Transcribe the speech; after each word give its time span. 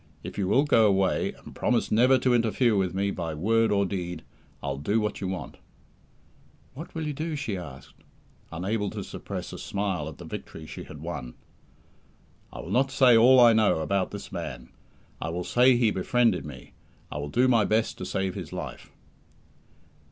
"If 0.23 0.35
you 0.35 0.47
will 0.47 0.63
go 0.63 0.87
away, 0.87 1.33
and 1.33 1.53
promise 1.53 1.91
never 1.91 2.17
to 2.17 2.33
interfere 2.33 2.75
with 2.75 2.95
me 2.95 3.11
by 3.11 3.35
word 3.35 3.71
or 3.71 3.85
deed, 3.85 4.23
I'll 4.63 4.79
do 4.79 4.99
what 4.99 5.21
you 5.21 5.27
want." 5.27 5.57
"What 6.73 6.95
will 6.95 7.05
you 7.05 7.13
do?" 7.13 7.35
she 7.35 7.55
asked, 7.55 8.03
unable 8.51 8.89
to 8.89 9.03
suppress 9.03 9.53
a 9.53 9.59
smile 9.59 10.09
at 10.09 10.17
the 10.17 10.25
victory 10.25 10.65
she 10.65 10.85
had 10.85 11.01
won. 11.01 11.35
"I 12.51 12.61
will 12.61 12.71
not 12.71 12.89
say 12.89 13.15
all 13.15 13.39
I 13.39 13.53
know 13.53 13.77
about 13.79 14.09
this 14.09 14.31
man. 14.31 14.69
I 15.21 15.29
will 15.29 15.43
say 15.43 15.75
he 15.77 15.91
befriended 15.91 16.47
me. 16.47 16.73
I 17.11 17.19
will 17.19 17.29
do 17.29 17.47
my 17.47 17.63
best 17.63 17.99
to 17.99 18.03
save 18.07 18.33
his 18.33 18.51
life." 18.51 18.89